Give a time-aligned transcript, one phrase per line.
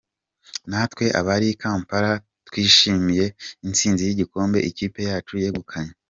[0.69, 2.11] Natwe abari Kampala
[2.47, 3.25] twishimiye
[3.65, 5.93] intsinzi y’igikombe ikipe yacu yegukanye.